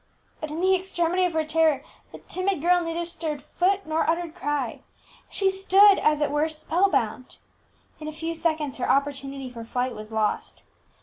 But 0.39 0.49
in 0.49 0.61
the 0.61 0.73
extremity 0.73 1.25
of 1.25 1.33
her 1.33 1.45
terror 1.45 1.83
the 2.11 2.17
timid 2.17 2.59
girl 2.59 2.81
neither 2.81 3.05
stirred 3.05 3.43
foot 3.43 3.85
nor 3.85 4.09
uttered 4.09 4.33
cry. 4.33 4.81
She 5.29 5.51
stood, 5.51 5.99
as 5.99 6.21
it 6.21 6.31
were, 6.31 6.49
spell 6.49 6.89
bound. 6.89 7.37
In 7.99 8.07
a 8.07 8.11
few 8.11 8.33
seconds 8.33 8.77
her 8.77 8.89
opportunity 8.89 9.51
for 9.51 9.63
flight 9.63 9.93
was 9.93 10.11
lost. 10.11 10.63